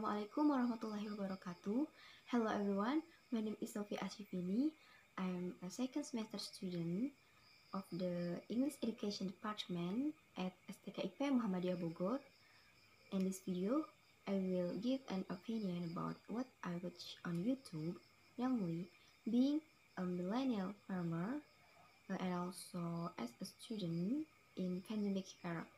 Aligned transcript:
Assalamualaikum 0.00 0.48
warahmatullahi 0.48 1.06
wabarakatuh. 1.12 1.84
Hello 2.32 2.48
everyone, 2.48 3.04
my 3.28 3.44
name 3.44 3.60
is 3.60 3.76
Sophie 3.76 4.00
Ashifini. 4.00 4.72
I 5.20 5.28
am 5.28 5.52
a 5.60 5.68
second 5.68 6.08
semester 6.08 6.40
student 6.40 7.12
of 7.76 7.84
the 7.92 8.40
English 8.48 8.80
Education 8.80 9.28
Department 9.28 10.16
at 10.40 10.56
STKIP 10.72 11.20
Muhammadiyah 11.20 11.76
Bogor. 11.76 12.16
In 13.12 13.28
this 13.28 13.44
video, 13.44 13.84
I 14.24 14.40
will 14.40 14.72
give 14.80 15.04
an 15.12 15.28
opinion 15.28 15.92
about 15.92 16.16
what 16.32 16.48
I 16.64 16.80
watch 16.80 17.20
on 17.28 17.44
YouTube, 17.44 18.00
namely 18.40 18.88
being 19.28 19.60
a 20.00 20.02
millennial 20.08 20.72
farmer 20.88 21.44
uh, 22.08 22.16
and 22.24 22.48
also 22.48 23.12
as 23.20 23.28
a 23.36 23.44
student 23.44 24.24
in 24.56 24.80
pandemic 24.88 25.28
era. 25.44 25.68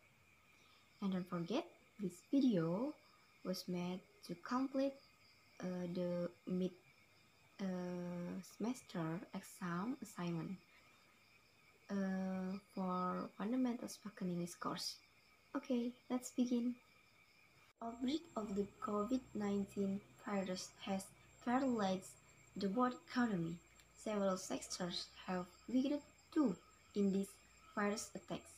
And 1.02 1.10
don't 1.10 1.26
forget, 1.26 1.66
this 1.98 2.22
video 2.30 2.94
was 3.44 3.64
made 3.68 4.00
to 4.26 4.34
complete 4.46 4.94
uh, 5.60 5.86
the 5.94 6.30
mid 6.46 6.70
uh, 7.60 7.64
semester 8.56 9.20
exam 9.34 9.96
assignment 10.02 10.56
uh, 11.90 12.56
for 12.74 13.28
fundamental 13.38 13.88
spoken 13.88 14.28
English 14.28 14.54
course. 14.54 14.96
Okay, 15.56 15.92
let's 16.10 16.30
begin. 16.30 16.74
Outbreak 17.82 18.22
of 18.36 18.54
the 18.54 18.66
COVID-19 18.80 20.00
virus 20.24 20.70
has 20.86 21.04
paralyzed 21.44 22.14
the 22.56 22.68
world 22.68 22.94
economy. 23.10 23.56
Several 23.94 24.36
sectors 24.36 25.06
have 25.26 25.46
weakened 25.68 26.00
too 26.32 26.56
in 26.94 27.12
these 27.12 27.28
virus 27.74 28.10
attacks, 28.14 28.52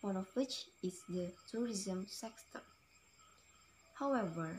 one 0.00 0.16
of 0.16 0.26
which 0.34 0.66
is 0.82 1.02
the 1.08 1.30
tourism 1.50 2.06
sector. 2.08 2.60
However, 3.98 4.54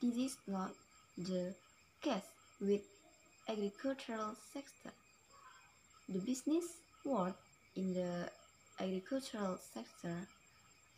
this 0.00 0.16
is 0.16 0.36
not 0.48 0.72
the 1.16 1.54
case 2.00 2.26
with 2.60 2.82
agricultural 3.48 4.34
sector. 4.52 4.90
The 6.08 6.18
business 6.18 6.64
world 7.04 7.34
in 7.76 7.94
the 7.94 8.28
agricultural 8.80 9.58
sector 9.72 10.26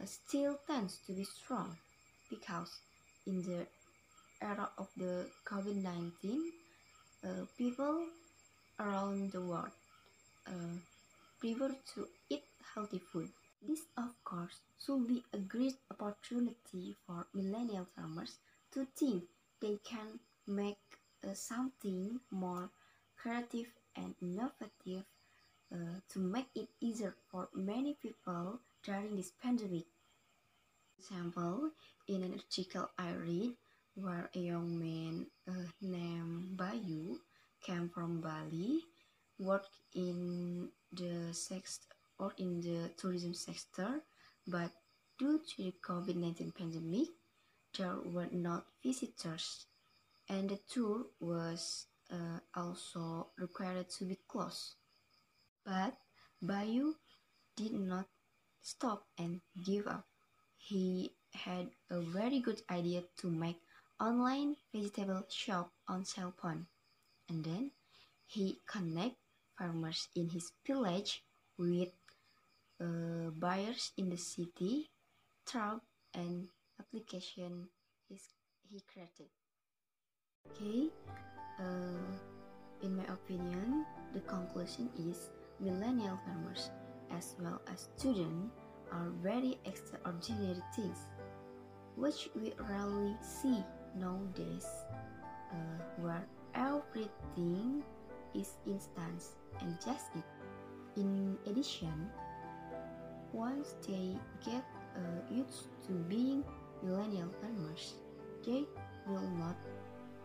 still 0.07 0.59
tends 0.67 0.99
to 1.07 1.13
be 1.13 1.25
strong 1.25 1.77
because 2.31 2.71
in 3.27 3.43
the 3.43 3.67
era 4.41 4.71
of 4.79 4.89
the 4.97 5.27
COVID-19, 5.45 6.39
uh, 7.23 7.45
people 7.59 8.07
around 8.81 9.33
the 9.33 9.43
world 9.43 9.73
uh, 10.47 10.77
prefer 11.39 11.77
to 11.95 12.09
eat 12.31 12.45
healthy 12.75 12.99
food. 13.13 13.29
This, 13.67 13.87
of 13.97 14.13
course, 14.25 14.61
should 14.79 15.07
be 15.09 15.25
a 15.33 15.39
great 15.39 15.77
opportunity 15.91 16.95
for 17.07 17.27
millennial 17.33 17.87
farmers 17.97 18.39
to 18.73 18.87
think 18.95 19.25
they 19.59 19.79
can 19.83 20.21
make 20.47 20.77
uh, 21.27 21.33
something 21.33 22.21
more 22.31 22.69
creative 23.17 23.73
and 23.97 24.15
innovative 24.21 25.05
uh, 25.73 26.01
to 26.11 26.19
make 26.19 26.49
it 26.55 26.69
easier 26.81 27.17
for 27.31 27.49
many 27.55 27.95
people 27.95 28.61
during 28.83 29.17
this 29.17 29.33
pandemic. 29.43 29.87
For 30.97 31.01
example, 31.01 31.71
in 32.07 32.23
an 32.23 32.35
article 32.35 32.91
I 32.99 33.13
read 33.13 33.57
where 33.95 34.29
a 34.35 34.39
young 34.39 34.79
man 34.79 35.27
uh, 35.49 35.71
named 35.81 36.59
Bayu 36.59 37.17
came 37.63 37.89
from 37.89 38.21
Bali, 38.21 38.83
worked 39.39 39.79
in 39.95 40.69
the 40.93 41.33
sex 41.33 41.81
or 42.25 42.33
in 42.39 42.61
the 42.61 42.89
tourism 42.97 43.35
sector, 43.35 44.01
but 44.47 44.71
due 45.19 45.39
to 45.45 45.63
the 45.63 45.75
COVID-19 45.85 46.57
pandemic, 46.57 47.09
there 47.77 47.97
were 48.05 48.29
not 48.33 48.65
visitors 48.83 49.67
and 50.29 50.49
the 50.49 50.59
tour 50.73 51.05
was 51.21 51.87
uh, 52.11 52.41
also 52.55 53.29
required 53.37 53.91
to 53.91 54.05
be 54.05 54.19
closed. 54.27 54.77
But 55.65 55.93
Bayu 56.43 56.95
did 57.57 57.73
not 57.73 58.07
stop 58.63 59.05
and 59.19 59.41
give 59.67 59.87
up. 59.87 60.07
He 60.57 61.13
had 61.35 61.69
a 61.91 62.01
very 62.01 62.41
good 62.41 62.63
idea 62.71 63.03
to 63.19 63.29
make 63.29 63.61
online 64.01 64.57
vegetable 64.73 65.25
shop 65.29 65.73
on 65.89 66.05
cell 66.05 66.33
phone. 66.41 66.67
And 67.29 67.45
then 67.45 67.71
he 68.27 68.61
connect 68.67 69.17
farmers 69.59 70.09
in 70.17 70.31
his 70.31 70.53
village 70.67 71.23
with 71.59 71.91
uh, 72.81 73.31
buyers 73.39 73.93
in 73.97 74.09
the 74.11 74.17
city 74.17 74.91
through 75.47 75.81
an 76.15 76.49
application 76.81 77.69
is 78.11 78.35
he 78.71 78.81
created. 78.93 79.31
Okay, 80.51 80.91
uh, 81.61 82.11
in 82.83 82.97
my 82.97 83.05
opinion, 83.05 83.87
the 84.13 84.21
conclusion 84.21 84.91
is 84.99 85.31
millennial 85.61 86.19
farmers 86.25 86.71
as 87.11 87.35
well 87.41 87.61
as 87.73 87.89
students 87.97 88.53
are 88.93 89.11
very 89.23 89.59
extraordinary 89.65 90.63
things, 90.75 91.07
which 91.97 92.29
we 92.35 92.53
rarely 92.69 93.17
see 93.21 93.63
nowadays, 93.97 94.67
uh, 95.53 95.79
where 95.99 96.25
everything 96.55 97.83
is 98.35 98.57
instant 98.67 99.23
and 99.61 99.77
just 99.85 100.15
it. 100.15 100.25
In 100.97 101.39
addition, 101.47 102.11
once 103.35 103.75
they 103.87 104.15
get 104.47 104.63
uh, 104.95 105.35
used 105.35 105.67
to 105.87 105.93
being 106.09 106.45
millennial 106.83 107.29
farmers, 107.43 107.95
they 108.47 108.65
will 109.07 109.29
not 109.37 109.57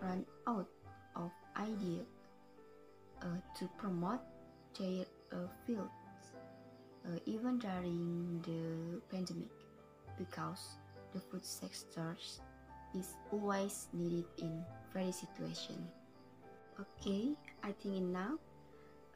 run 0.01 0.23
out 0.47 0.69
of 1.15 1.31
ideas 1.57 2.05
uh, 3.21 3.25
to 3.57 3.67
promote 3.77 4.21
their 4.77 5.05
uh, 5.33 5.47
fields 5.65 5.89
uh, 7.05 7.17
even 7.25 7.57
during 7.57 8.39
the 8.45 9.01
pandemic 9.09 9.49
because 10.17 10.77
the 11.13 11.19
food 11.19 11.43
sector 11.43 12.15
is 12.95 13.15
always 13.31 13.87
needed 13.93 14.25
in 14.37 14.63
very 14.93 15.11
situation. 15.11 15.87
Okay, 16.79 17.33
I 17.63 17.71
think 17.81 17.97
enough. 17.97 18.39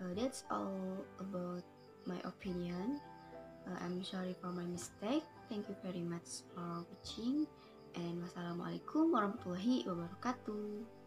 uh, 0.02 0.12
that's 0.16 0.44
all 0.52 1.06
about 1.20 1.64
my 2.06 2.20
opinion. 2.25 3.00
Uh, 3.63 3.78
I'm 3.79 4.03
sorry 4.03 4.35
for 4.41 4.51
my 4.51 4.66
mistake. 4.68 5.24
Thank 5.47 5.69
you 5.69 5.75
very 5.84 6.03
much 6.03 6.44
for 6.51 6.84
watching 6.88 7.47
and 7.96 8.25
wassalamualaikum 8.25 9.13
warahmatullahi 9.13 9.85
wabarakatuh. 9.85 11.03